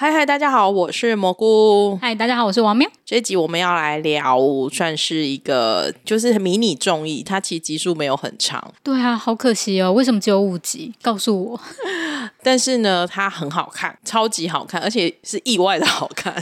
[0.00, 1.98] 嗨嗨，大家好，我是蘑菇。
[2.00, 2.88] 嗨，大家好，我是王喵。
[3.04, 4.38] 这一集我们要来聊，
[4.72, 10.94] 算是一个就是迷你综艺，它其实集数没有很长，对啊，好可惜哦，为什么只有五集？
[11.02, 11.60] 告诉我。
[12.44, 16.32] 但是呢，它很好看，超级好看，而且是意外的好看。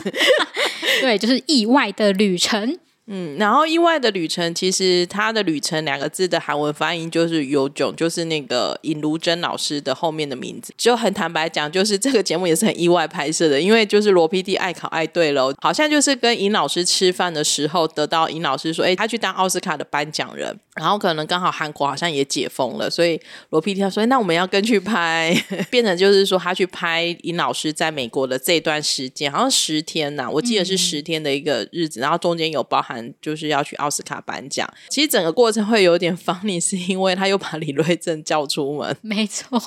[1.00, 2.78] 对，就是意外的旅程。
[3.08, 10.74] 嗯，然后意外的旅程，其实它的旅程两个字的韩文发音就是有种，就是那个尹如珍老师的后面的名字。
[10.76, 25.32] 就很坦白讲，就是这个节目也是很意外拍摄的，因为就是罗 PD 爱考爱对喽，好像就是跟尹老师吃饭的时候，得到尹老师说，哎，他去当奥斯卡的颁奖人，然后可能刚好韩国好像也解封了，所以罗 PD 他说，那我们要跟去拍，
[25.70, 32.95] 变成就是说他去拍尹老师在美国的这段时间，好像十天呐，我记得是十天的一个日子，然后中间有包含。
[33.20, 39.60] 就是要去奥斯卡颁奖，其实整个过程会有点 funny，是因为他又把李瑞正叫出门，没错。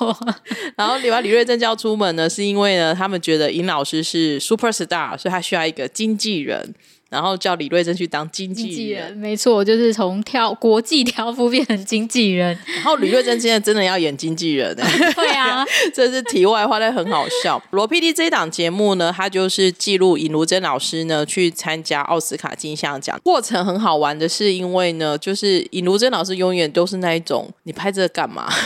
[0.76, 6.74] 然后你把李瑞正叫出门呢，是因为呢，他们觉得尹老师是 super star，所以他需要一个经纪人。
[7.10, 12.56] 然后叫李瑞珍去当经纪人，没错，就是从挑国际挑夫变成经纪人。
[12.76, 14.74] 然后李瑞珍现在真的要演经纪人，
[15.16, 17.60] 对啊， 这是题外话，但很好笑。
[17.72, 28.48] 罗 PD 这档节目呢，它就是记录尹如珍老师呢去参加奥斯卡金像奖过程很好玩的是，因为呢，就是尹如珍老师永远都是那一种，你拍这个干嘛？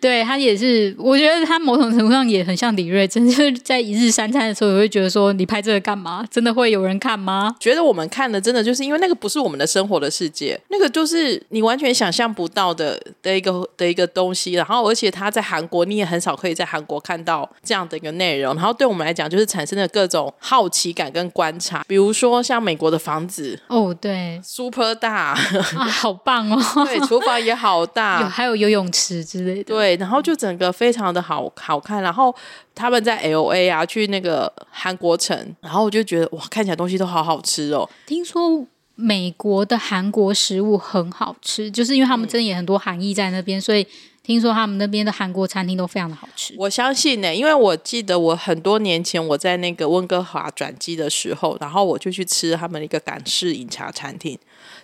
[0.00, 6.15] 对他也是，我觉得他某种程度上也很像李瑞珍，就是在一日三餐的时候，我会觉得说，你拍这个干嘛？
[6.30, 7.54] 真的会有人看吗？
[7.58, 14.52] 觉得我们看的真的就是因为那个不是我们的生活的世界，那个就是你完全想象不到的的一个的一个东西。
[14.52, 18.54] 然后，而且他在韩国，你也很少可以在韩国看到这样的一个内容。
[18.54, 21.84] 然后，对我们来讲，就是产生了各种好奇感跟观察。
[21.88, 25.34] 比如说，像美国的房子，哦，对，super 大，
[25.74, 32.02] 好棒哦， 对，厨房也好大， 有还有游泳池之类的，对，然后就整个非常的好好看。
[32.02, 32.34] 然后
[32.74, 37.86] 他们在 L A 啊，去那个韩国城，然后我就觉得哇，看起来东西都好好吃哦。
[38.06, 43.86] 听说美国的韩国食物很好吃，就是因为他们真的也很多韩裔在那边，所以
[44.22, 46.54] 听说他们那边的韩国餐厅都非常的好吃。
[46.56, 54.38] 我相信呢，因为我记得我很多年前我在那个温哥华转机的时候，然后我就去吃他们一个港式饮茶餐厅，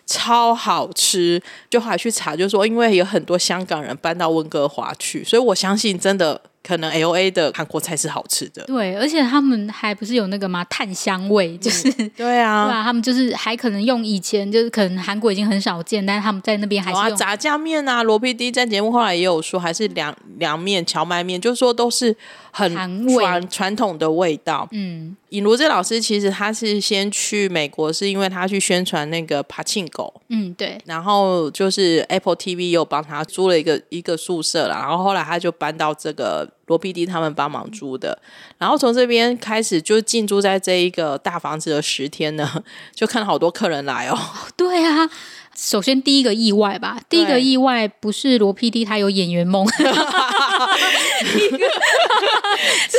[0.05, 1.43] 超好吃。
[1.71, 6.43] 就还去查，就说因为有很多香港人搬到温哥华去，所以我相信真的。
[6.63, 10.65] 可能 L A 的韩国菜是好吃的，对，而且他们还不是有那个吗？
[10.67, 18.03] 炭香味，就是 对啊，对啊，他们就是还可能用以前就是可能韩国已经很少见，但是他们在那边还是用炸酱面啊。
[18.03, 22.17] 罗 PD 在节目后来也有说，还是凉凉面、荞麦面，就是说都是
[22.53, 24.69] 很传传统的味道。
[24.71, 30.13] 嗯，尹如这老师其实他是先去美国，是因为他去宣传那个爬庆狗。
[30.29, 30.79] 嗯，对。
[30.85, 36.49] 然后就是 Apple TV 又帮他租了一个一个宿舍了，然后后来他就搬到这个。
[36.67, 38.19] 罗 PD 他们帮忙租的，
[38.57, 42.49] 然后从这边开始就进驻在这一个大房子的十天呢，
[42.95, 44.19] 就看到好多客人来哦。
[44.57, 45.07] 对啊，
[45.55, 49.67] 首先第一个意外吧，第一个意外不是罗 PD 他有演员梦，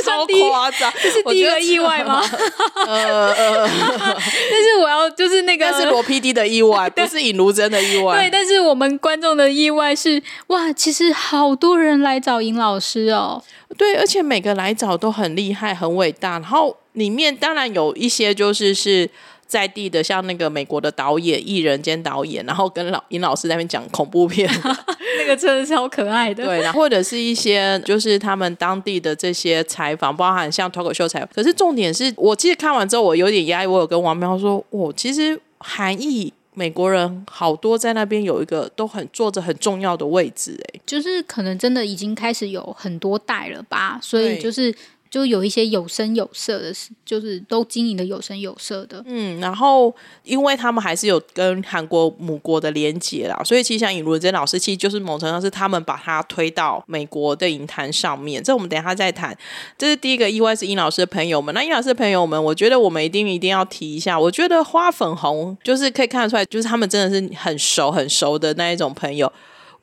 [0.05, 2.23] 超夸张，这是第一个意外吗？
[2.75, 8.17] 呃 呃，但是我要就是那个是罗 PD 的意外，不是尹如真的意外。
[8.17, 13.43] 对，但是我们观众的意外是哇，其实好多人来找尹老师哦。
[13.77, 16.33] 对，而且每个来找都很厉害、很伟大。
[16.33, 19.09] 然后里面当然有一些就是是
[19.53, 24.49] 在地的，像那个美国的导演、艺人兼导演，然后跟老尹老师在那边讲恐怖片，
[25.19, 26.43] 那个真的超可爱的。
[26.43, 31.29] 对，然后或者是一些就是他们当地的这些采访，包含像脱口秀采访。
[31.31, 33.67] 可是重点是我其实看完之后，我有点压抑。
[33.67, 36.33] 我有跟王喵说，我其实韩裔。
[36.55, 44.73] 美国人好多在那边有一个都很坐着很重要的位置，哎，就是可能真的已经开始有很多代了吧，所以就是。
[45.13, 46.73] 就有一些有声有色的，
[47.05, 48.99] 就是都经营的有声有色的。
[49.05, 58.43] 嗯，然后因为他们还是有跟韩国母国的连结啦，所以其实像尹如珍老师，其实就是某程度上是他们把他推到美国的影坛上面。
[58.43, 59.37] 这我们等一下再谈。
[59.77, 61.53] 这是第一个意外，是尹老师的朋友们。
[61.53, 64.19] 那尹老师的朋友们，我觉得我们一定一定要提一下。
[64.19, 69.31] 我觉得花粉红就是可以看得出来，就是他们真的是很熟很熟的那一种朋友。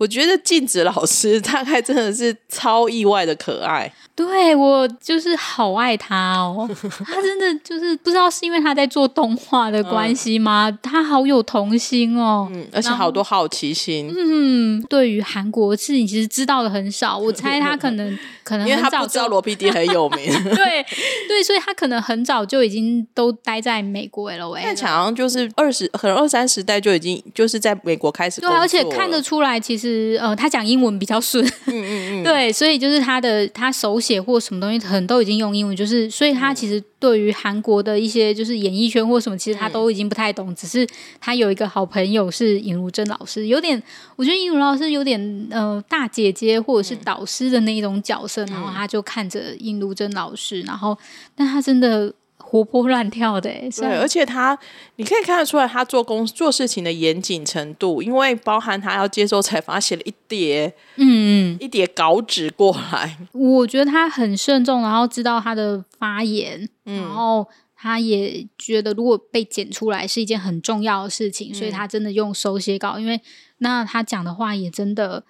[0.01, 3.93] 我觉得静子老师 大概真的是超意外的可爱。
[4.17, 6.69] 对我就是好爱他哦，
[7.07, 10.71] 他真的就是不知道是因为他在做动画的关系吗？
[10.83, 14.13] 他好有童心哦，嗯，而且好多好奇心。
[14.15, 20.85] 嗯，对于韩国事情其实知道的很少，我猜他可能 可能因为他不知道罗 PD 很有名， 对
[21.29, 24.51] 对，所以他可能很早就已经都待在美国了。
[24.63, 29.90] 那好像就是二十可能二三十代就已经就是在美国开始，对，而且看得出来其实。
[29.91, 40.87] 就是呃，他讲英文比较顺，嗯嗯嗯， 对，所以就是他的他手写或什么东西，可能都已经用英文，就是所以他其实对于韩国的一些就是演艺圈或什么，其实他都已经不太懂，只是
[41.21, 43.83] 他有一个好朋友是尹如珍老师，有点
[44.15, 50.97] 我觉得尹如老师有点呃大姐姐或者是导师的那一种角色，然后他就看着尹如珍老师，然后
[51.35, 52.13] 但他真的。
[52.51, 53.49] 活泼乱跳的，
[53.79, 54.59] 对，而且他
[54.97, 63.17] 你可以看得出来，他做工做事情的严谨程度，因为包含他要接受采访，他写了一叠，嗯，一叠稿纸过来。
[63.31, 73.21] 我觉得他很慎重，然后知道他的发言，然后他也觉得如果被剪出来是一件很重要的事情，所以他真的用手写稿，因为
[73.59, 75.23] 那他讲的话也真的。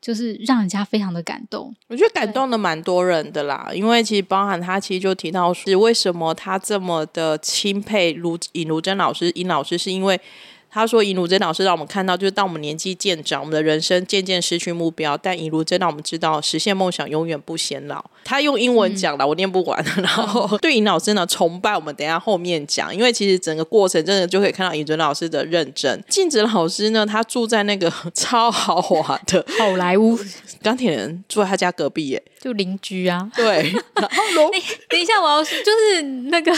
[0.00, 3.70] 就是让人家非常的感动，我觉得感动的蛮多人的啦。
[3.74, 10.20] 因为其实包含他，其实就提到是为什么他这么的钦佩卢尹卢珍老师，尹老师是因为。
[10.70, 19.82] 他说：“尹如珍老师让我们看到，就是当我们年纪渐长，我们的人生渐渐失去目标，但尹如珍让我们知道，实现梦想永远不显老。”他用英文讲的，我念不完。
[19.96, 26.04] 然后对尹老师呢，崇拜我们等下后面讲，因为其实整个过程真的就可以看到尹尊老师的认真。
[26.08, 30.18] 静子老师呢，他住在那个 超豪华的好莱坞，
[30.62, 33.30] 钢铁人住在他家隔壁耶，就邻居啊。
[33.34, 33.72] 对。
[33.94, 34.50] 然后
[34.88, 36.52] 等一下，我要就是那个，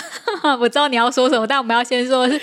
[0.59, 2.41] 我知道你要说什么，但我们要先说的是。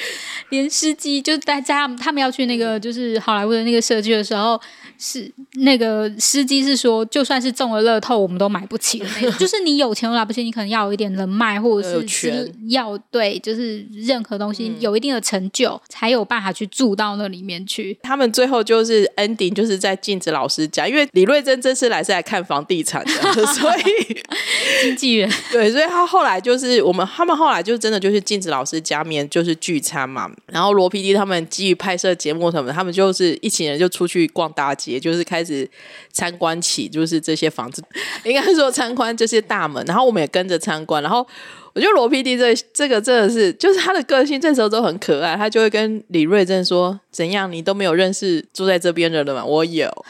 [0.49, 4.59] 连司机就大家他们要去那个就是好莱坞的那个社区的时候，
[4.97, 9.31] 是那个司机是说，就算是中了乐透，我们都买不起的那种。
[9.37, 17.97] 就是你有钱来不起，你可能要有一点人脉，或者是要对，就是任何东西有一定的成就，才有办法去住到那里面去。
[18.01, 24.23] 他们最后就是 ending，就是在镜子老师家，因为李瑞珍这次来是来看房地产的， 所以
[24.81, 30.31] 经纪人对，所以他后来就是我们他们后来就真的就是镜子老师家面就是聚餐嘛。
[30.45, 35.69] 然后罗 PD 他们基于拍摄节目什么，他们就是一群人就出去逛大街，就是开始
[36.11, 37.83] 参观起，就是这些房子，
[38.23, 39.83] 应该说参观这些大门。
[39.85, 41.03] 然后我们也跟着参观。
[41.03, 41.27] 然后
[41.73, 45.35] 我觉得罗 PD 这这个真的是，就是他的个性这时候都很可爱。
[45.35, 49.43] 他就会跟李瑞珍说：“怎样，你都没有认识住在这边的人吗？
[49.43, 49.89] 我有。”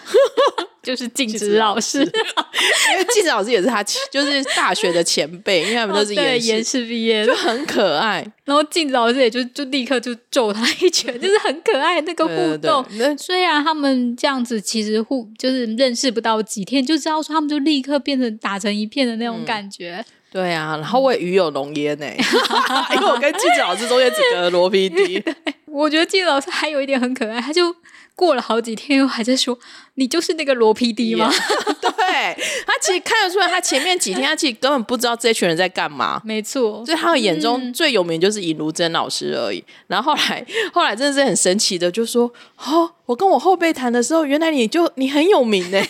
[0.87, 8.25] 就是静子老师，因为静子老师也是他，就是大学的前辈，因为他们都是研研士毕业，就很可爱。
[8.45, 12.85] 然后静子老师也就就立刻就揍他一拳， 就是很可爱那个互动。
[13.17, 20.05] 虽然他们这样子其实互就是认识不到几天，就知道说他们就立刻变成打成一片的那种感觉。
[20.31, 22.05] 对啊，然后我也鱼有浓烟呢，
[22.95, 25.21] 因为我跟静子老师中间只隔罗 PD。
[25.67, 27.75] 我觉得静子老师还有一点很可爱，他就。
[28.17, 29.57] 过了好几天，又还在说
[29.93, 31.31] 你就是那个罗 PD 吗？
[31.79, 32.35] 对
[32.65, 36.19] 他其实看得出来，他前面几天他其实根本不知道这群人在干嘛。
[36.25, 39.63] 没错，所以他的眼中最有名就是尹如珍老师而已。
[39.85, 45.79] 然后后来后来真的是很神奇的，就说：“哦，我跟我后辈谈的时候，原来你就你很有名呢。”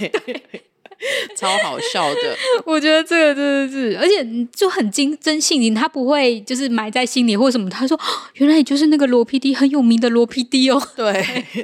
[1.36, 7.70] 超好笑的， 我觉得这个真的是，而且就很真真性情，他不会就是埋在心里或什么。
[7.70, 8.00] 他说
[8.36, 11.24] ：“原来你就是那个罗 PD，很有名的罗 PD 哦。”对，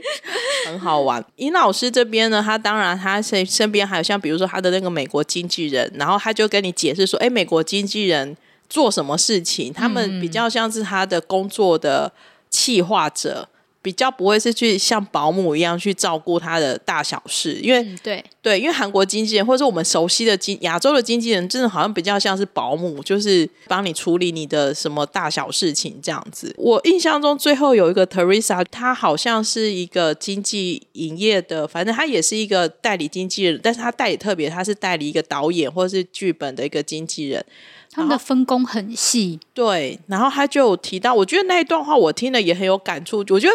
[0.68, 1.24] 很好玩。
[1.38, 8.36] 尹老师这边呢，他当然他身身边还有像比如说他的那个美国经纪人，然后他就跟你解释说：“哎，美国经纪人
[8.70, 12.12] 做什么事情，他们比较像是他的工作的
[12.50, 13.50] 企划者。”
[13.84, 26.56] 比较不会是去像保姆一样去照顾他的大小事，因为对对，因为韩国经纪人或者我们熟悉的经亚洲的经纪人，真的好像比较像是保姆，就是帮你处理你的什么大小事情这样子。
[26.58, 37.46] 我印象中最后有一个 Teresa，她好像是一个经纪营业的，反正她也是一个代理经纪人，但是她代理特别，她是代理一个导演或者是剧本的一个经纪人。
[37.94, 40.00] 他们的分工很细，对。
[40.08, 43.20] 然后他就有提到，我觉得那一段话我听了也很有感触。
[43.30, 43.54] 我觉得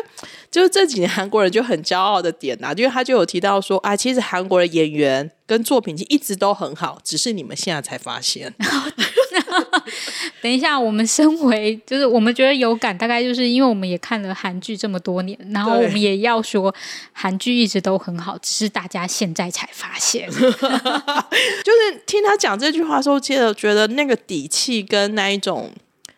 [0.50, 5.30] 就是这几年韩国人就很骄傲的点呐，因为他就有提到说，啊，其实韩国的演员。
[5.48, 8.54] 跟作品其实一直都很好，只是你们现在才发现。
[10.42, 16.72] 等一下，我们身为就是我们觉得有感，大概就是因为我们也看了韩剧这么多年，然后我们也要说
[17.12, 20.28] 韩剧一直都很好，只是大家现在才发现。
[20.30, 25.72] 就是听他讲这句话的时候，接着觉得那个底气跟那一种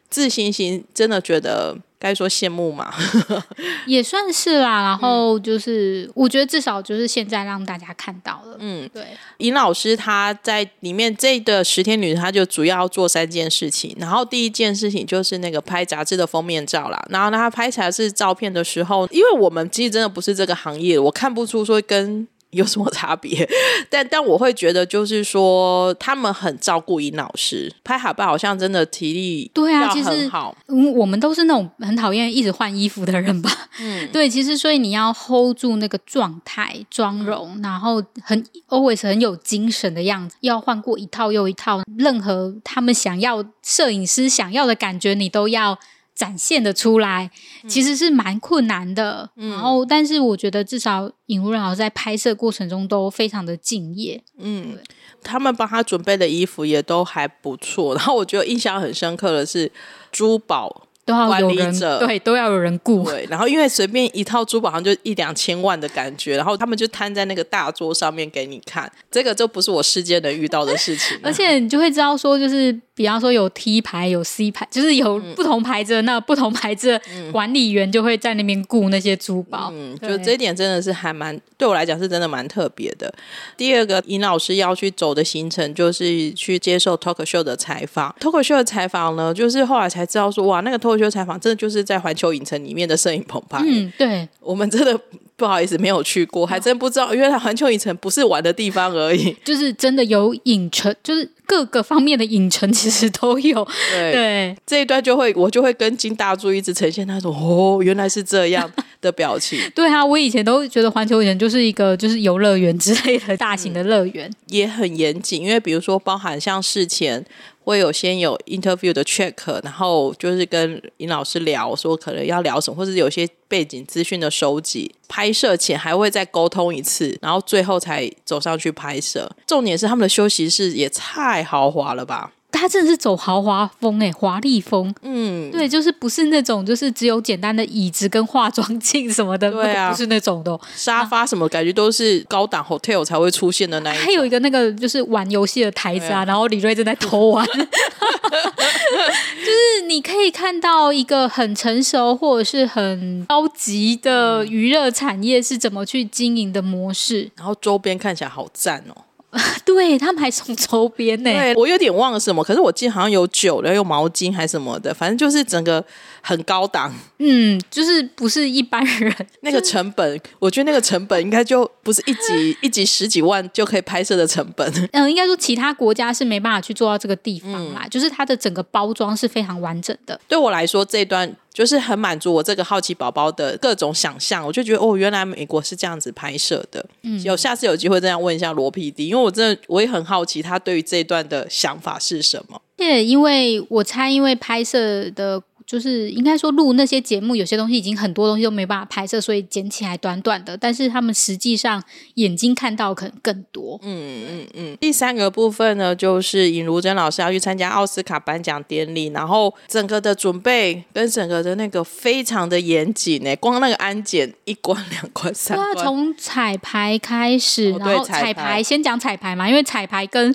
[0.08, 1.78] 自信心，真的觉得。
[2.00, 2.92] 该说羡慕嘛，
[3.86, 4.82] 也算是啦。
[4.82, 8.56] 然后就是，我觉得至少就是现在让大家看到了。
[8.58, 9.04] 嗯，对。
[9.36, 13.94] 尹老师他在里面这个十天女，他就主要做三件事情。
[14.00, 17.00] 然后第一件事情就是那个拍杂志的封面照啦。
[17.10, 22.26] 然后呢，他拍起来是照片的时候，因为我们其实真的不是这个行业，我看不出说跟。
[22.50, 23.48] 有什么差别？
[23.88, 30.56] 但但我会觉得，就是说他们很照顾尹老师，拍海报好像真的体力对啊，其实好。
[30.68, 33.50] 嗯，我们都是那种很讨厌一直换衣服的人吧？
[33.80, 45.78] 嗯， 对，其实所以你要 hold 住那个状态、妆容，然后很 always 很有精神的样子，要换过一套又一套，任何他们想要摄影师想要的感觉，你都要。
[46.14, 47.30] 展现的出来，
[47.68, 49.30] 其实是蛮困难的。
[49.36, 54.22] 然后，但是我觉得至少尹如人老师在拍摄过程中都非常的敬业。
[54.38, 54.78] 嗯，
[55.22, 57.94] 他们帮他准备的衣服也都还不错。
[57.94, 59.70] 然后我觉得印象很深刻的是
[60.12, 60.86] 珠宝。
[61.06, 63.02] 都要有人对，都要有人雇。
[63.02, 71.18] 对，然后因为随便一套珠宝好像就一两千万的感觉，然后他们就摊在那个大桌上面给你看，这个就不是我世界能遇到的事情。
[71.24, 77.00] 而且你就会知道说，就是比方说有 T 牌、有 C 牌，就是有嗯不同牌子的那不同牌子的
[77.32, 79.70] 管理员就会在那边雇那些珠宝。
[79.72, 83.10] 嗯，对就这一点真的是还蛮对我来讲是真的蛮特别的。
[83.56, 88.14] 第二个，尹老师要去走的行程就是去接受 talk show 的采访。
[88.20, 93.62] talk show 的采访呢，就是后来才知道说，哇，那个 talk show 采访真的就是在环球影城里面的摄影棚拍。
[93.64, 95.00] 嗯，对，我们真的
[95.40, 99.34] 不好意思没有去过，还真不知道原来环球影城不是玩的地方而已。
[99.42, 103.66] 就是真的有影城，就是各个方面的影城其实都有。
[103.90, 108.70] 对，对，这一段就会我就会跟金大柱一直呈现那种哦，原来是这样
[109.00, 109.58] 的表情。
[109.74, 114.30] 对啊，我以前都觉得环球影城就是一个就是游乐园之类的大型的乐园。
[114.48, 117.24] 也很严谨，因为比如说包含像事前
[117.62, 129.30] 会有先有 interview 的 check，然后就是跟尹老师聊说可能要聊什么，或者是有些背景资讯的收集，拍摄前还会再沟通一次，然后最后才走上去拍摄。
[129.46, 132.32] 重点是他们的休息室也太豪华了吧？
[132.60, 134.94] 他真的是走豪华风哎，华丽风。
[135.00, 140.60] 嗯，对，就是不是那种就是只有简单的椅子跟化妆镜什么的，对啊不是那种的哦。
[140.76, 144.04] 沙发什么感觉都是高档 hotel 才会出现的那一种。
[144.04, 157.30] 还有一个那个就是玩游戏的台子啊，啊然后李瑞正在偷玩， 就是你可以看到一个很成熟或者是很高级的娱乐产业是怎么去经营的模式。
[157.36, 159.04] 然后周边看起来好赞哦。
[159.64, 165.84] 对他们还送周边呢、对我有点忘了什么，可是我记得好像有酒然后，有毛巾还是什么的，反正就是整个
[166.22, 166.92] 很高档。
[167.18, 174.88] 嗯，就是不是一般人， 那个成本，我觉得那个成本应该就不是一集 一集十几万就可以拍摄的成本。
[174.92, 180.18] 嗯、应该说其他国家是没办法去做到这个地方嗯啦，就是它的整个包装是非常完整的。
[180.26, 184.44] 对我来说，这一段就是很满足我这个好奇宝宝的各种想象。
[184.46, 186.84] 我就觉得哦，原来美国是这样子拍摄的。
[187.02, 192.60] 嗯，有下次有机会这样问一下罗 PD，因为我真的我也很好奇他对于这一段的想法是什么。
[192.76, 200.56] 对，因为我猜，因为拍摄的，就是应该说录那些节目，有些东西已经很多东西都没办法拍摄，所以剪起来短短的。
[200.56, 201.80] 但是他们实际上
[202.14, 203.78] 眼睛看到可能更多。
[203.84, 220.34] 嗯嗯嗯，第三个部分呢，就是尹如珍老师要去参加奥斯卡颁奖典礼，然后整个的准备跟整个的那个非常的严谨呢，光那个安检一关、 两关、三对啊，关，从彩排开始，然后彩排先讲彩排嘛，因为彩排跟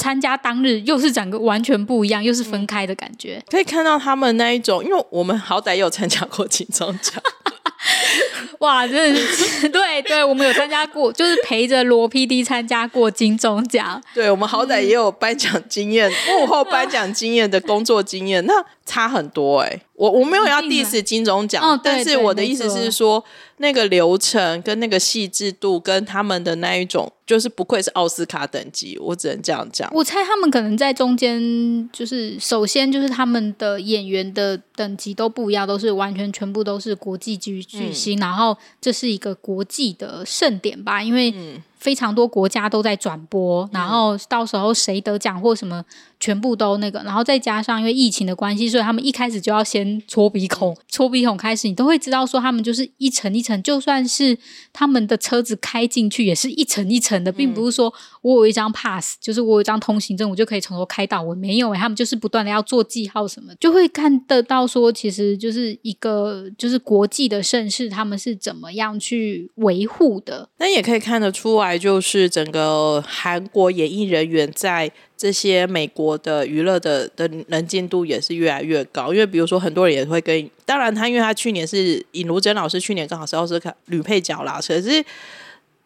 [0.00, 3.42] 参加当日又是整个完全不一样，又是分开的感觉。
[3.50, 7.22] 可以看到他们那一种，因为我们好歹也有参加过金钟奖，
[8.60, 14.02] 哇，真的是对对，我们有参加过，就是陪着罗 PD 参加过金钟奖。
[14.14, 18.52] 对我们好歹也有颁奖经验，幕后颁奖经验的工作经验，那
[18.84, 23.24] 差很多哎、我我没有要 diss 金钟奖，哦但是我的意思是说，
[23.58, 29.88] 那个流程跟那个细致度跟他们的那一种，就是不愧是奥斯卡等级，我只能这样讲。
[29.94, 41.34] 我猜他们可能在中间，就是首先就是他们的演员的等级都不一样，都是完全全部都是国际巨巨星，然后这是一个国际的盛典吧，因为
[41.78, 45.82] 非常多国家都在转播，然后到时候谁得奖或什么，
[46.18, 54.36] 全部都那个，然后再加上因为疫情的关系，所以他们一开始就要先搓鼻孔，搓鼻孔开始，你都会知道说他们就是一层一层，就算是
[54.74, 57.92] 他们的车子开进去也是一层一层的，并不是说
[58.22, 70.48] 我有一张 pass，就是我有一张通行证，我就可以从头开到尾，没有诶、他们就是不断的要做记号什么，就会看得到说，其实就是一个就是国际的盛事，他们是怎么样去维护的。
[70.58, 79.14] 那也可以看得出来，就是整个韩国演艺人员在这些美国的娱乐的的能见度也是越来越高。
[79.14, 85.02] 因为比如说，很多人也会跟，当然他因为他去年是尹如珍老师，去年刚好是奥斯卡女配角啦，可是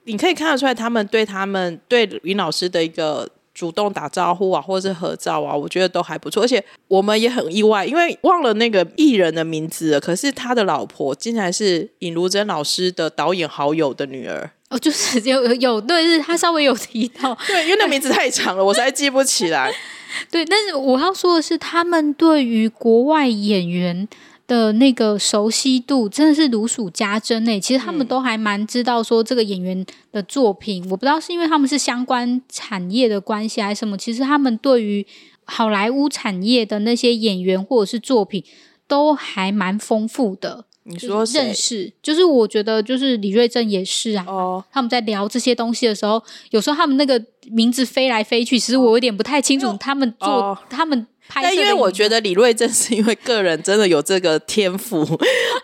[0.05, 6.43] 你可以看得出来，他们对他们对尹老师的一个主动打招呼啊，或者是合照啊，我觉得都还不错。
[6.43, 14.51] 而且我们也很意外，因为忘了那个艺人的名字了，可是他的老婆竟然是尹如珍老师的导演好友的女儿。
[14.71, 19.73] 哦，就是有有对，是他稍微有提到， 对，因为那名字太长了，我实在记不起来。
[20.31, 24.09] 对，但是我要说的是，他们对于国外演员
[24.47, 27.59] 的那个熟悉度真的是如数家珍诶。
[27.59, 33.97] 其实他们都还蛮知道说这个演员的作品，我不知道是因为他们是相关产业的关系还是什么。
[33.97, 35.07] 其实他们对于
[35.45, 38.45] 好莱坞产业的那些演员或者是作品
[38.87, 40.65] 都还蛮丰富的。
[40.87, 44.25] 你说认识，就是我觉得就是李瑞正也是啊。
[44.29, 47.19] 哦，他们在聊这些东西的时候，有时候他们那个
[47.51, 51.07] 名字飞来飞去，其实我有点不太清楚他们做他们。
[51.33, 55.00] 但因为我觉得李瑞正是因为个人真的有这个天赋，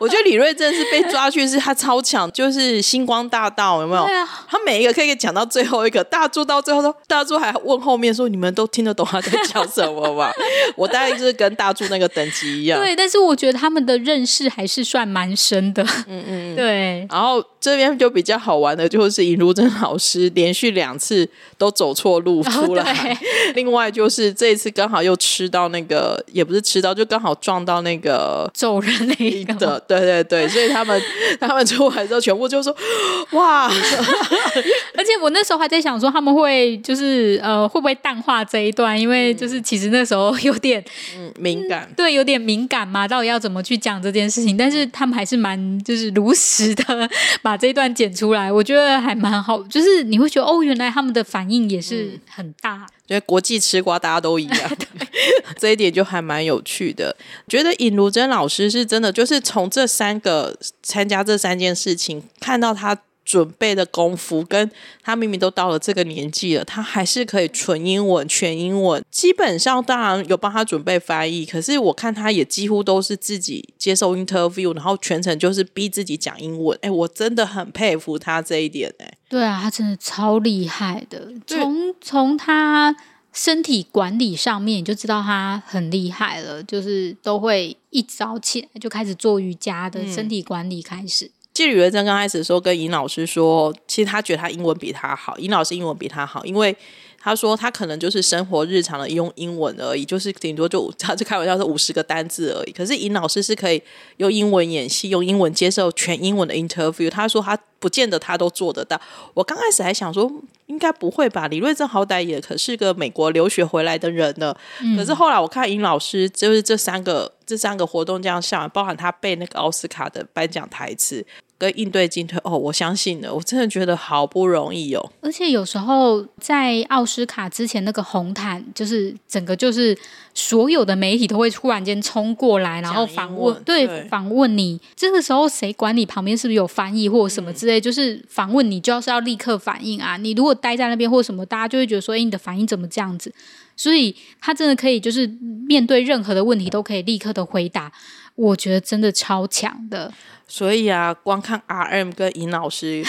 [0.00, 4.04] 我觉得李瑞正是被抓去是他超强，就是星光大道有没有？
[4.04, 10.32] 对啊，他每一个可以讲到最后一个，大柱到最后说，大柱还问后面说，你们都听得懂他在讲什么吗？
[10.76, 12.80] 我大概就是跟大柱那个等级一样。
[12.80, 15.82] 对，但是我觉得他们的认识还是算蛮深的。
[16.08, 17.06] 嗯嗯，对。
[17.10, 23.18] 然后这边就比较好玩的就是尹如珍老师连续两次都走错路出来，
[23.54, 25.49] 另外就是这一次刚好又吃。
[25.50, 31.02] 到那个也不是吃到，就刚好撞到那个走人那一个，对对对，所以他们
[31.40, 32.74] 他们出来之后，全部就说
[33.32, 33.68] 哇！
[34.96, 38.98] 而且我那时候还在想说，他们会就是呃会不会淡化这一段？
[38.98, 40.82] 因为就是其实那时候有点
[41.16, 44.56] 嗯敏感，对，有点敏感嘛，到底要怎么去讲这件事情？
[44.56, 47.08] 但是他们还是蛮就是如实的
[47.42, 52.86] 把这一段剪出来，我觉得还蛮好，就是你会觉得哦，原来他们的反应也是很大。
[53.10, 54.76] 因为国际吃瓜大家都一样，
[55.58, 57.14] 这一点就还蛮有趣的。
[57.48, 62.96] 觉得尹如珍老师是真的，就是从这三个参加这三件事情，看到他。
[63.22, 64.68] 准备的功夫，跟
[65.04, 69.04] 他明明都到了这个年纪了，他还是可以纯英文、全英文。
[69.08, 76.76] 基本上，当然有帮他准备翻译，可是我看他也几乎都是自己接受 interview，然后全程就是逼自己讲英文。
[76.82, 78.92] 哎，我真的很佩服他这一点。
[78.98, 81.28] 哎，对啊，他真的超厉害的。
[81.46, 82.94] 从从他
[83.32, 91.30] 身体管理上面就知道他很厉害了，就是都会一早起来就开始做瑜伽的身体管理开始。
[91.54, 96.76] 季吕维珍刚开始的时候跟尹老师说，其实他觉得他英文比他好，尹老师英文比他好，因为
[97.22, 102.72] 他说他可能就是生活日常的用英文而已，就是顶多就他就开玩笑说五十个单字而已。
[102.72, 103.82] 可是尹老师是可以
[104.16, 107.10] 用英文演戏，用英文接受全英文的 interview。
[107.10, 108.98] 他说他不见得他都做得到。
[109.34, 110.32] 我刚开始还想说
[110.66, 114.56] 应该不会吧，李瑞珍好歹也可是个美国留学回来的人呢。
[114.96, 121.24] 可是后来我看尹老师就是这三个这三个活动这样上，包含他背那个奥斯卡的颁奖台词。
[121.60, 125.12] 跟应对进退哦，我相信的，我真的觉得好不容易哦。
[125.20, 129.94] 而且有时候在奥斯卡之前那个红毯，就是整个就是
[130.32, 134.80] 所有的媒体都会突然间冲过来，然后访问，对，访问你。
[134.96, 137.78] 这个时候谁管你旁边是不是有翻译或者什么之类？
[137.78, 140.16] 就是访问你，就要是要立刻反应啊。
[140.16, 143.30] 你如果待在那边或什么，大家就会觉得说，哎，你的反应怎么这样子？
[143.80, 145.26] 所以他真的可以，就是
[145.66, 147.90] 面对任何的问题都可以立刻的回答。
[148.34, 150.12] 我觉得真的超强的。
[150.46, 153.02] 所以啊，光看 R M 跟尹老师，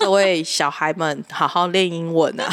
[0.00, 2.44] 各位小孩们好好练英文啊！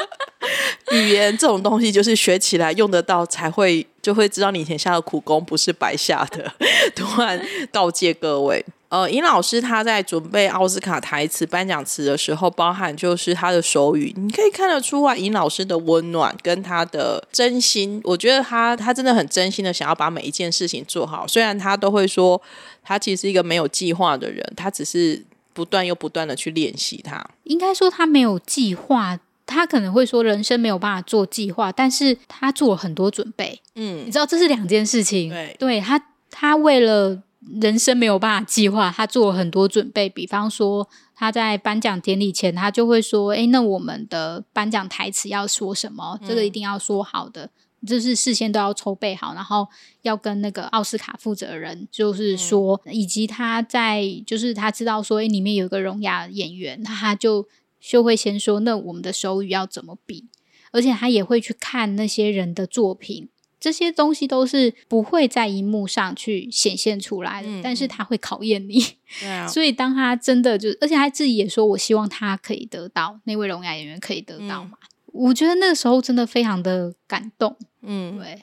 [0.92, 6.52] 语言这种东西，就是学起来用得到，才会就会知道你以前下的苦功不是白下的。
[6.94, 8.62] 突然告诫各位。
[8.92, 18.02] 呃，尹老师他在准备奥斯卡台词颁奖词的时候，包含就是他的手语，你可以看得出来尹老师的温暖跟他的真心。
[18.04, 22.38] 我觉得他他真的很真心的想要把每一件事情做好，虽然他都会说
[22.82, 25.24] 他其实是一个没有计划的人，他只是
[25.54, 27.00] 不断又不断的去练习。
[27.02, 33.58] 他应该说他没有计划，他可能会说人生没有办法做计划，但是他做了很多准备。
[33.74, 35.30] 嗯，你知道这是两件事情。
[35.30, 35.98] 对，对他
[36.30, 37.22] 他为了。
[37.60, 40.08] 人生没有办法计划，他做了很多准备。
[40.08, 46.18] 比方说，他在颁奖典礼前，他就会说：“哎，那我们的颁奖台词要说什么？
[46.26, 47.50] 这个一定要说好的，
[47.84, 49.66] 就是事先都要筹备好，然后
[50.02, 57.48] 要跟那个奥斯卡负责人就是说，以及他在就是他知道说，哎，里面有一个聋哑演员，那他就
[57.80, 60.28] 就会先说，那我们的手语要怎么比？
[60.70, 63.28] 而且他也会去看那些人的作品。”
[63.62, 68.84] 这些东西都是不会在荧幕上去显现出来的，但是他会考验你。
[69.22, 74.72] 对啊，所以当他真的就，而且他自己也说，我希望他可以得到那位聋哑演员可以得到嘛。
[75.06, 77.56] 我觉得那个时候真的非常的感动。
[77.82, 78.42] 嗯，对，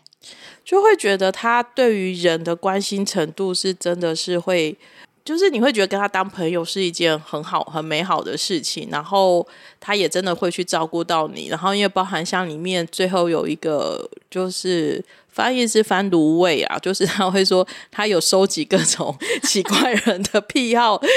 [0.63, 4.77] 就会觉得他对于人的关心程度是真的是会
[5.23, 9.47] 就是你会觉得跟他当朋友是一件很好、很美好的事情，然后
[9.79, 21.07] 他也真的会去照顾到你，然后因为包含像里面最后有一个就是翻译是翻芦苇啊， 就是他会说他有收集各种奇怪人的 癖好，就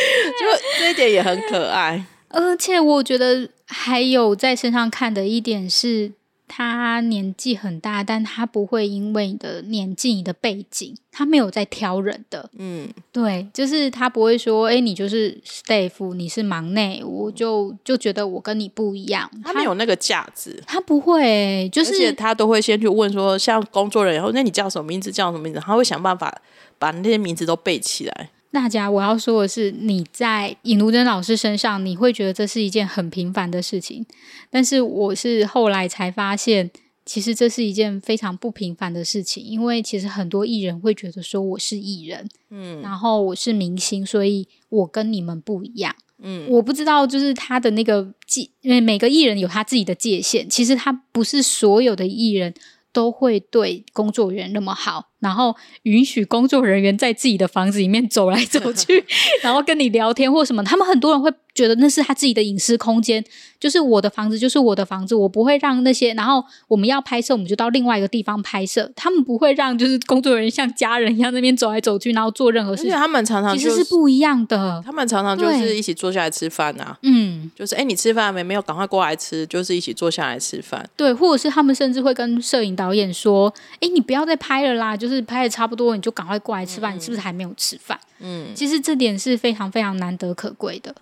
[0.78, 2.04] 这一点也很可爱。
[2.28, 6.12] 而且我觉得还有在身上看的一点是。
[6.54, 12.50] 他年纪很大，但他不会因为你的年纪、你的背景，他没有在挑人的。
[12.58, 19.30] 嗯，对，就是他不会说，哎，你就是 staff，你是忙内，我就就觉得我跟你不一样。
[19.42, 25.10] 他没有那个架子，他不会，就是他都会先去问说，像工作人员，那你叫什么名字？
[25.10, 25.60] 叫什么名字？
[25.60, 26.42] 他会想办法
[26.78, 28.28] 把那些名字都背起来。
[28.52, 34.04] 大家，我要说的是，你在尹如珍老师身上，你会觉得这是一件很平凡的事情，
[34.50, 36.70] 但是我是后来才发现，
[37.06, 52.52] 其实这是一件非常不平凡的事情，因为其实很多艺人会觉得说我是艺人，嗯，然后我是明星，所以我跟你们不一样，嗯，我不知道就是他的那个界，因为每个艺人有他自己的界限，其实他不是所有的艺人
[52.92, 55.08] 都会对工作人员那么好。
[55.22, 55.54] 然后
[55.84, 59.02] 允许工作人员在自己的房子里面走来走去，
[59.40, 60.62] 然后跟你聊天或什么。
[60.64, 63.24] 他们很多人会觉得那是他自己的隐私空间，
[63.60, 66.12] 就是我的房子就是我的房子，我不会让那些。
[66.14, 68.90] 然后我们要拍摄，我们就到另外一个地方拍摄。
[68.96, 72.90] 他们不会让就是工作人员像家人一样那边走来走去，然后做任何事情。
[72.90, 74.82] 他们常常其实是不一样的。
[74.84, 76.98] 他们常常就是一起坐下来吃饭啊。
[77.02, 78.42] 嗯，就是哎，你吃饭没？
[78.42, 79.46] 没有，赶快过来吃。
[79.46, 80.84] 就是一起坐下来吃饭。
[80.96, 86.96] 对，或者是他们甚至会跟摄影导演说：“哎，你不要再拍了啦，就是。”是拍的差不多，你就赶快过来吃饭。
[86.96, 87.98] 你是不是还没有吃饭？
[88.20, 90.94] 嗯，其实这点是非常非常难得可贵的。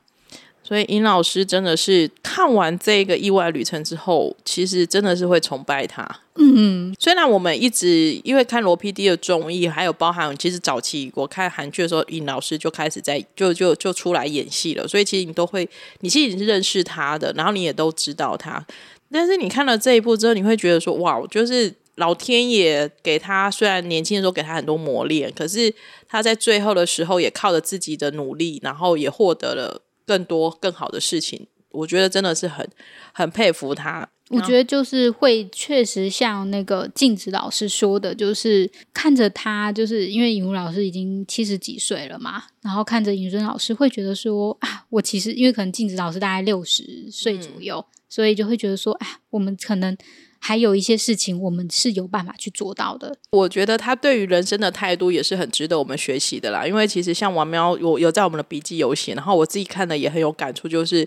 [0.63, 6.09] 所以尹老师真的是看完这个意外旅程之后，其实真的是会崇拜他。
[6.37, 14.87] 嗯，虽然我们一直因为看罗 PD 的综艺，还有包含其实早期我看韩剧的时候，尹老师就开始在就就就出来演戏了。
[14.87, 15.69] 所以其实你都会，
[16.01, 18.65] 你其实是认识他的，然后你也都知道他。
[19.11, 21.75] 但是你看了这一部之后，你会觉得说，哇，就是。
[22.01, 25.73] 老天爷给他，虽然年轻的时候给他很多磨练，可是
[26.09, 31.47] 他在最后的时候也靠着自己的努力，然后也获得了更多更好的事情。
[31.71, 32.67] 我觉得真的是很
[33.13, 34.09] 很佩服他。
[34.31, 49.95] 我觉得就是会确实像那个镜子老师说的，就是看着他，就是因为尹如老师已经七十几岁了嘛，然后看着尹尊老师会觉得说啊，我其实因为可能镜子老师大概六十岁左右，所以就会觉得说，哎，我们可能。
[50.43, 53.15] 还有一些事情，我们是有办法去做到的。
[53.31, 56.67] 我觉得他对于人生的态度也是很值得我们学习的啦。
[56.67, 60.67] 因为其实像王喵，我有在我们的笔记有写，然后我自己看的也很有感触。
[60.67, 61.07] 就是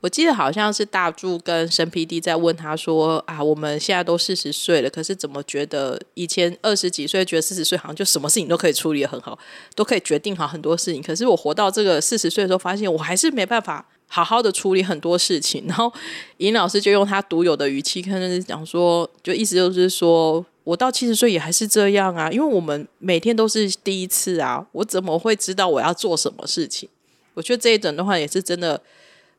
[0.00, 9.38] 我记得好像是大柱跟申 PD 在问他说：“啊，我们现在都四十岁了，可是怎么觉得以前二十几岁觉得四十岁好像就什么事情都可以处理的很好，
[9.76, 11.00] 都可以决定好很多事情？
[11.00, 15.90] 可是我活到这个四十岁的时候，发现我还是没办法。”好好的处理很多事情， 然后
[16.36, 26.90] 尹老师就用他独有的语气，可能是讲说，就意思就是说，我到七十岁也还是这样啊，因为我们每天都是第一次啊，我怎么会知道我要做什么事情？
[27.32, 28.82] 我觉得这一整的话也是真的，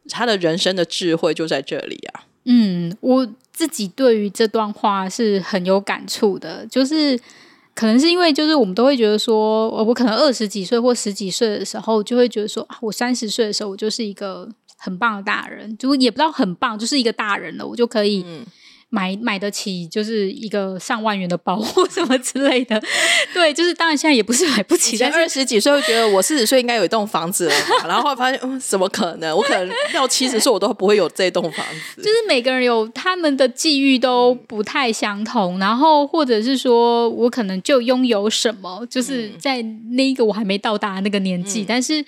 [0.09, 2.25] 他的人生的智慧就在这里啊。
[2.45, 7.15] 嗯，我自己对于这段话是很有感触的，就是
[7.75, 14.49] 可能是因为就是我们都会觉得说，我可能二十几岁或十几岁的时候，就会觉得说，我三十岁的时候，我就是一个。
[14.83, 18.25] 很棒的大人，就也不知道很棒，就是一个大人了，我就可以
[18.89, 22.83] 买买得起，就是一个上万元的包或什么之类的。
[23.33, 27.55] 对，就是当然现在也不是买不起，但二十几岁会觉得我四十岁应该有一栋房子了，
[27.87, 29.33] 然后会发现，嗯，怎么可能？
[29.33, 31.65] 我可能到七十岁我都不会有这栋房
[31.95, 32.01] 子。
[32.01, 42.05] 就是每个人有他们的际遇都不太相同，然后或者是说我可能就拥有什么，就是在那一个我还没到达那个年纪，但是。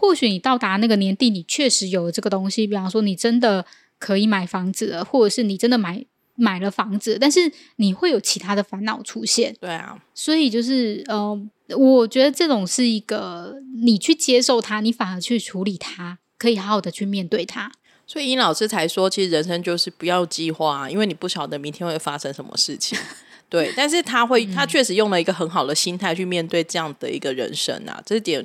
[0.00, 3.66] 或许你到达那个年纪，你确实有了这个东西，比方说你真的
[3.98, 6.02] 可以买房子了，或者是你真的买
[6.36, 9.54] 买了房子，但是你会有其他的烦恼出现。
[9.60, 11.38] 对啊，所以就是呃，
[11.76, 17.70] 我觉得这种是一个你去接受它，你反而去处理它，可以好好的去面对它。
[18.06, 22.98] 所以殷老师才说，其实人生就是不要计划，因为你不晓得明天会发生什么事情。
[23.50, 28.42] 对，但是他会，他确实用了一个很好的心态去面对这样的一个人生啊，这点。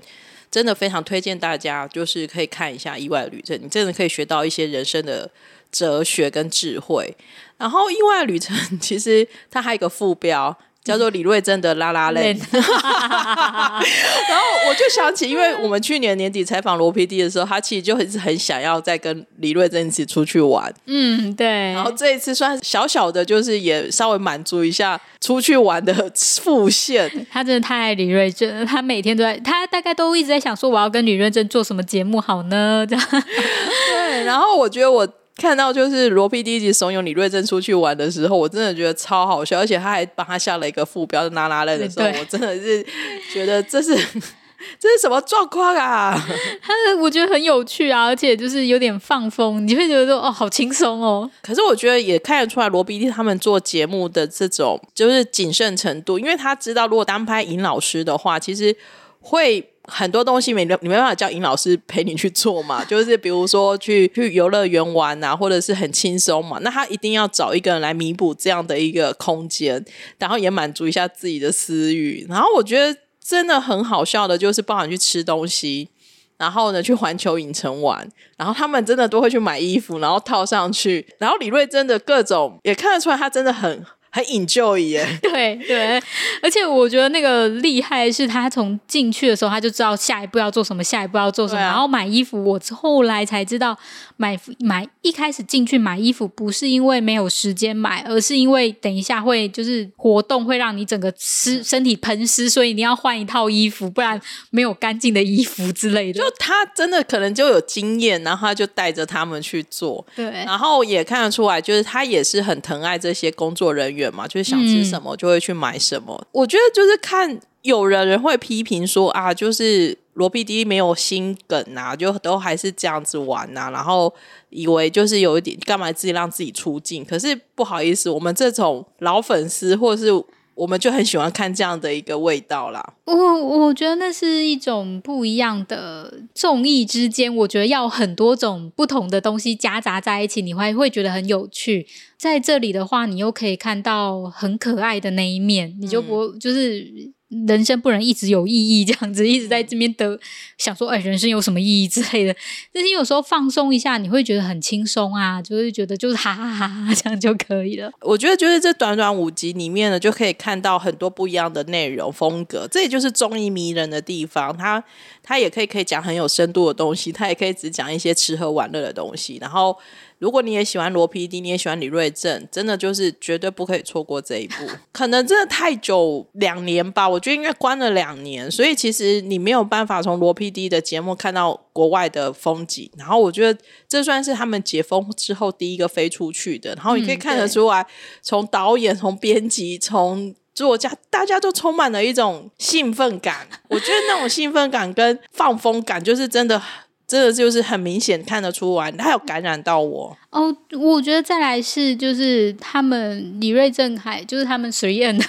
[0.50, 5.30] 真的非常推荐大家，就是可以看一下《意外旅程》，你真的可以学到一些人生的
[5.72, 7.16] 哲学跟智慧。
[7.58, 12.38] 然后，《意外旅程》其实它还有一个副标，叫做李瑞珍的拉拉链。
[12.54, 20.74] 然后我就想起，因为我们去年年底采访罗 PD 的时候，他其实就很很想要再跟李瑞珍一起出去玩。
[20.86, 21.74] 嗯，对。
[21.74, 27.12] 然后这一次算小小的，就是也稍微满足一下出去玩的复现。
[27.32, 32.86] 他真的太爱李瑞珍，他每天都在，他大概都一直在想说，我要跟李瑞珍做什么节目好呢？
[32.88, 33.06] 这样。
[33.12, 34.24] 对。
[34.24, 35.08] 然后我觉得我。
[35.38, 42.86] 看到就是罗 P 第一集怂恿李瑞珍出去玩的时候，我真的觉得超好笑，而且他还帮他下了一个副标“拉拉类”的时候，我真的是
[43.34, 43.94] 觉得这是
[44.80, 46.18] 这是什么状况啊？
[46.64, 51.30] 他我觉得很有趣啊，而且就是有点放风，你会觉得说哦，好轻松哦。
[51.42, 58.76] 可是我觉得也看得出来罗 PD 他们做节目的这种就是谨慎程度，因为他知道如果单拍尹老师的话，其实
[59.20, 59.72] 会。
[59.88, 69.84] 很多东西没你没办法叫尹老师陪你去做嘛， 就是比如说去去游乐园玩啊，或者是很轻松嘛，那他一定要找一个人来弥补这样的一个空间，
[70.18, 72.26] 然后也满足一下自己的私欲。
[72.28, 75.90] 然后我觉得真的很好笑的，就是帮你去吃东西，
[76.38, 83.86] 然后呢去环球影城玩，然后他们真的都会去买衣服，然后套上去，然后李瑞真的各种也看得出来，他真的很。
[84.16, 86.02] 很 enjoy 耶， 对对，
[86.42, 93.78] 而且我觉得那个厉害是他从进去的时候他就知道下一步要做什么，下一步要做什么，然后买衣服，我后来才知道
[94.16, 104.18] 买买一开始进去买衣服不是因为没有时间买，而是因为等一下会就是活动会让你整个湿身体喷湿，所以你要换一套衣服，不然
[104.50, 106.22] 没有干净的衣服之类的。
[106.22, 114.05] 就他真的可能就有经验，然后他就带着他们去做，对，然后也看得出来，就是他也是很疼爱这些工作人员。
[114.14, 116.26] 嘛，就是想吃什么就会去买什么。
[116.32, 124.14] 我觉得就是看有人人会批评说啊，就是罗 PD 没有心梗啊，就都还是这样子玩啊，然后
[124.50, 127.04] 以为就是有一点干嘛自己让自己出镜。
[127.04, 130.24] 可是不好意思，我们这种老粉丝或者是。
[130.56, 132.94] 我们就很喜欢看这样的一个味道啦。
[133.06, 141.86] 我我觉得那是一种不一样的综艺之间，我觉得要很多种不同的东西夹杂在一起，你会会觉得很有趣。
[142.18, 147.14] 在这里的话，你又可以看到很可爱的那一面，你就不就是。
[147.48, 150.20] 人生不能一直有意义，这样子一直在这边得
[150.58, 152.36] 想说，哎，人生有什么意义之类的。
[152.72, 157.92] 但是有时候放松一下，你会觉得很轻松啊，就会觉得就是哈哈哈哈这样就可以了。
[158.02, 164.56] 我觉得就是这短短五集里面呢，就可以看到很多不一样的内容风格，这也就是综艺迷人的地方。
[164.56, 164.84] 它
[165.22, 169.78] 它也可以可以讲很有深度的东西，它也可以只讲一些吃喝玩乐的东西，然后。
[170.20, 174.56] 如果你也喜欢罗 PD，你也喜欢李瑞正，真的就是绝对不可以错过这一部。
[174.92, 182.90] 可能真的太久两年吧，我觉得应该关了两年，所以其实你没有办法从罗 PD 的节目看到国外的风景。
[182.98, 186.74] 然后我觉得这算是他们解封之后第一个飞出去的。
[186.76, 187.86] 然后你可以看得出来，
[188.22, 193.48] 从导演、从编辑、从作家，大家都充满了一种兴奋感。
[193.68, 196.62] 我觉得那种兴奋感跟放风感，就是真的。
[197.08, 200.56] 这个就是很明显看得出来，他有感染到我哦。
[200.72, 205.26] 我觉得再来是就是他们李瑞正海，就是他们实验的，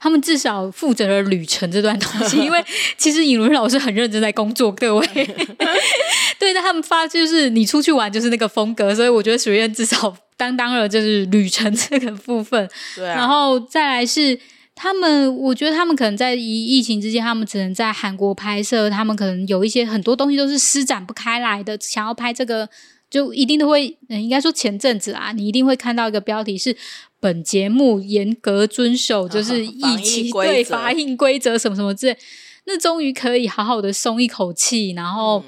[0.00, 2.38] 他们至少负责了旅程这段东西。
[2.38, 2.64] 因为
[2.96, 5.06] 其实尹伦老师很认真在工作，各位
[6.38, 12.68] 对，那他们发就是你出去玩就是那个风格，所以我觉得实验至少担当了就是旅程这个部分。
[12.96, 14.38] 对，然后再来是。
[14.82, 18.88] 他们，我觉得他们可能在疫疫情之间，他们只能在韩国拍摄。
[18.88, 21.76] 他们可能有一些很多东西都是施展不开来的。
[21.78, 22.66] 想要拍这个，
[23.10, 26.74] 就一定都会，应该说前阵子啊，你一定会看到一个标题是
[27.20, 32.16] “本节目严格遵守 就是疫情对法印规则什么什么之类”。
[32.64, 35.44] 那终于可以好好的松一口气，然后。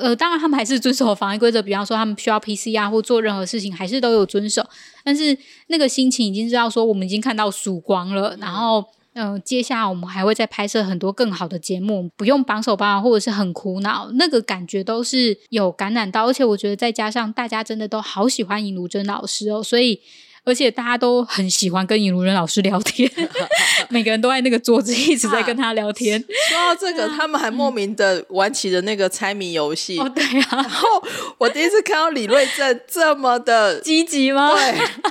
[0.00, 4.66] 呃，当然他们还是遵守防疫规则，比方说他们需要 PCR 或做任何事情，还是都有遵守。
[5.04, 5.36] 但是
[5.68, 8.36] 那个心情已经知道说，我们已经看到曙光了。
[8.40, 16.26] 然后，嗯，接下来我们还会再拍摄很多更好的节目，不用绑手绑脚或者是很苦恼，那个感觉都是有感染到。
[16.26, 20.00] 而且我觉得再加上大家真的都好喜欢尹如珍老师哦，所以。
[20.46, 23.10] 而且大家都很喜欢跟尹如仁老师聊天，
[23.90, 26.18] 每个人都在那个桌子一直在跟他聊天。
[26.48, 29.98] 说到这个，他们还莫名的玩起了那个猜谜游戏。
[29.98, 30.46] 哦，对啊。
[30.52, 31.02] 然后
[31.38, 34.54] 我第一次看到李瑞正这么的 积极吗？
[34.54, 34.62] 对，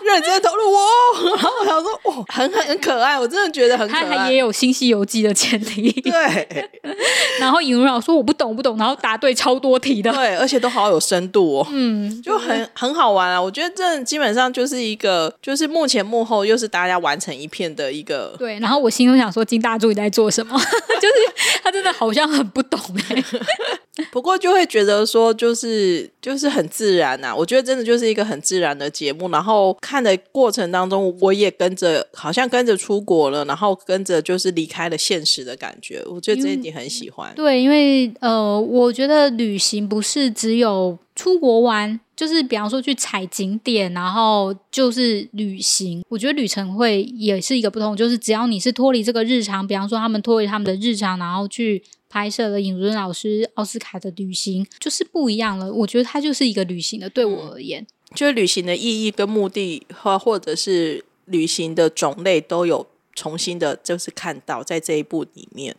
[0.07, 1.35] 认真投入哦。
[1.35, 4.05] 然后我想说，哇，很很很可爱，我真的觉得很可爱。
[4.05, 5.91] 他也有《新西游记》的潜力。
[5.91, 6.69] 对。
[7.41, 10.13] 然后尹如老师说我不懂不懂，然后答对超多题的。
[10.13, 11.67] 对，而且都好有深度哦。
[11.71, 13.41] 嗯，就很很好玩啊。
[13.41, 15.24] 我觉得这基本上就是一个。
[15.41, 20.57] 就是幕前幕后又是大家完成一片的一个对，然后我心中想说金大柱你在做什么？
[20.59, 23.23] 就是他真的好像很不懂哎。
[24.11, 27.33] 不过就会觉得说，就是就是很自然呐。
[27.33, 29.29] 我觉得真的就是一个很自然的节目。
[29.29, 36.03] 然后看的过程当中，我也跟着，好像跟着出国了，然后跟着就是离开了现实的感觉。
[36.07, 37.33] 我觉得这一点很喜欢。
[37.35, 46.03] 对，因为呃，我觉得旅行不是只有出国玩，就是比方说去踩景点，然后就是旅行。
[46.09, 51.81] 我觉得旅程会也是一个不同，就是只要你是脱离这个日常，比方说他们脱离他们的日常，然后去。
[52.07, 55.73] 拍摄了尹尊老师奥斯卡的旅行，就是不一样了。
[55.73, 65.75] 我觉得它就是一个旅行的，对我而言，就是旅行的意义跟目的，或或者是旅行的种类都有重新的，就是看到在这一部里面。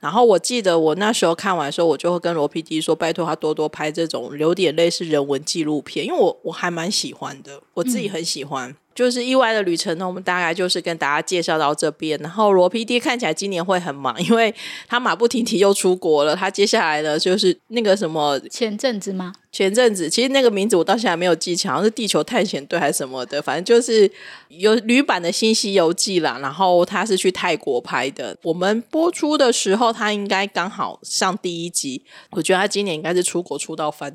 [0.00, 8.74] 然后我记得我那时候看完的时候，我就会跟罗 PD 说，拜托他多多拍这种有点类似人文纪录片，因为我我还蛮喜欢的，我自己很喜欢。
[8.92, 12.18] 就是意外的旅程呢，我们大概就是跟大家介绍到这边。
[12.20, 14.54] 然后罗 PD 看起来今年会很忙，因为
[14.88, 16.34] 他马不停蹄又出国了。
[16.34, 19.32] 他接下来的，就是那个什么前阵子吗？
[19.52, 24.08] 前阵子其实那个名字我到现在没有记起，好像是地球探险队还是什么的，反正就是
[24.48, 26.38] 有旅版的新西游记啦。
[26.40, 28.36] 然后他是去泰国拍的。
[28.42, 32.00] 我们播出的时候，他应该刚好上第一集。
[32.30, 34.12] 我觉得他今年应该是出国出到翻，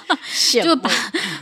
[0.62, 0.90] 就把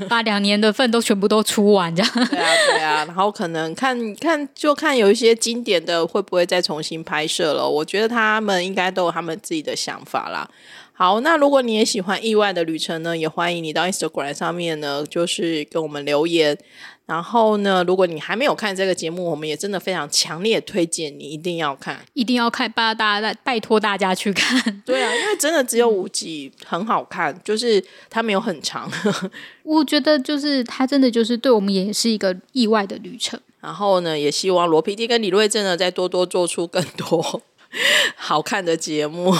[0.08, 2.12] 把两年的份都全部都出完这样。
[2.12, 3.04] 对啊，对啊。
[3.04, 7.68] 然后可能看看就看有一些经典的会不会再重新拍摄了。
[7.68, 10.50] 我觉得他们应该都有他们自己的想法啦。
[10.98, 16.58] 好，那如果你也喜欢意外的旅程呢，也欢迎你到 Instagram 上面呢，就是跟我们留言。
[17.06, 24.82] 然后呢，如果你还没有看这个节目，我们也真的非常强烈推荐你一定要看，一定要看，拜大家拜托大家去看。
[24.84, 27.80] 对啊，因为真的只有五集，很好看，就是
[28.10, 28.90] 它没有很长。
[29.62, 33.38] 我觉得就是它真的就是对我们也是一个意外的旅程。
[33.60, 37.40] 然后呢，也希望罗 PD 跟李瑞正呢，再多多做出更多。
[38.16, 39.34] 好看的节目，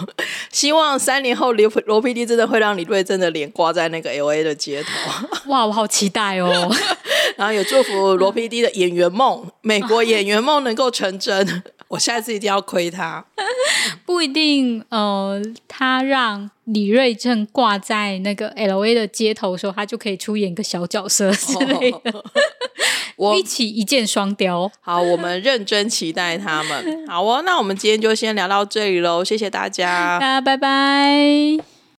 [0.50, 4.90] 希望三年后罗罗 PD 真的会让李瑞珍的脸挂在那个 LA 的街头。
[5.50, 6.70] 哇，我好期待哦！
[7.36, 11.62] 然后也祝福罗 PD 的演员梦，美国演员梦能够成真。
[11.94, 13.24] 我下次一定要亏他。
[14.04, 22.24] 不一定，呃，他让李瑞正挂在那个 LA 的街头的时候，他就可以出演个小角色之类的。
[23.16, 24.70] 我一起一箭双雕。
[24.80, 27.06] 好，我们认真期待他们。
[27.06, 31.73] 好哦，那我们今天就先聊到这里喽，谢谢大家， 大家拜拜。